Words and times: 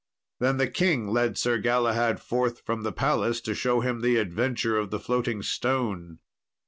Then 0.39 0.57
the 0.57 0.65
king 0.65 1.09
led 1.09 1.37
Sir 1.37 1.59
Galahad 1.59 2.19
forth 2.19 2.61
from 2.61 2.81
the 2.81 2.91
palace, 2.91 3.39
to 3.41 3.53
show 3.53 3.81
him 3.81 4.01
the 4.01 4.15
adventure 4.17 4.75
of 4.75 4.89
the 4.89 4.99
floating 4.99 5.43
stone. 5.43 6.17